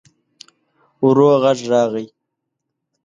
ورو 1.05 1.27
غږ 1.43 1.59
راغی. 1.71 2.05